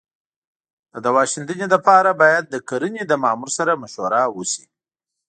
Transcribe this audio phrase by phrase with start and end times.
[0.91, 4.65] د دوا شیندنې لپاره باید د کرنې له مامور سره مشوره وشي.